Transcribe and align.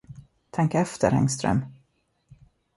Tänk 0.49 0.75
efter, 0.75 1.11
Engström! 1.11 1.65